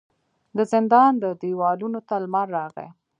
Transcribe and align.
د 0.57 0.59
زندان 0.73 1.13
و 1.21 1.31
دیوالونو 1.41 1.99
ته 2.07 2.15
لمر 2.23 2.47
راغلی 2.57 2.87